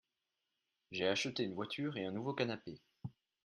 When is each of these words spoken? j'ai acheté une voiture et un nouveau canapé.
j'ai 0.89 1.07
acheté 1.07 1.43
une 1.43 1.53
voiture 1.53 1.95
et 1.95 2.05
un 2.07 2.11
nouveau 2.11 2.33
canapé. 2.33 2.81